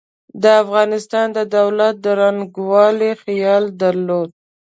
[0.43, 4.29] د افغانستان د دولت د ړنګولو خیال درلود.